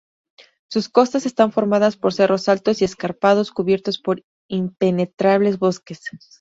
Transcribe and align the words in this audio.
Sus 0.67 0.89
costas 0.89 1.27
están 1.27 1.51
formadas 1.51 1.95
por 1.95 2.11
cerros 2.11 2.49
altos 2.49 2.81
y 2.81 2.85
escarpados, 2.85 3.51
cubiertos 3.51 3.99
por 3.99 4.23
impenetrables 4.49 5.59
bosques. 5.59 6.01